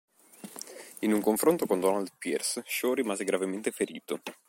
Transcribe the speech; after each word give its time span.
In 1.01 1.13
un 1.13 1.21
confronto 1.21 1.67
con 1.67 1.79
Donald 1.79 2.09
Pierce, 2.17 2.63
Shaw 2.65 2.95
rimase 2.95 3.23
gravemente 3.23 3.69
ferito. 3.69 4.19